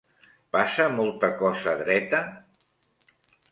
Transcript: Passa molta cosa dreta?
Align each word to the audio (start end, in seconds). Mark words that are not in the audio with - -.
Passa 0.55 0.87
molta 0.93 1.29
cosa 1.43 1.77
dreta? 1.83 2.25